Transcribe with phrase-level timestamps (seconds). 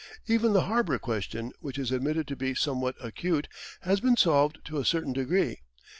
[0.25, 3.47] Even the harbour question, which is admitted to be somewhat acute,
[3.81, 5.57] has been solved to a certain degree.